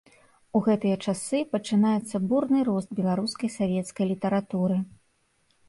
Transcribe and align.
У 0.59 0.61
гэтыя 0.67 0.95
часы 1.07 1.41
пачынаецца 1.51 2.23
бурны 2.33 2.59
рост 2.71 2.89
беларускай 3.03 3.53
савецкай 3.59 4.05
літаратуры. 4.17 4.83